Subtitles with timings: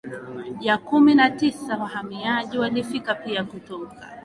[0.61, 4.07] ya kumi na tisa wahamiaji walifika pia kutoka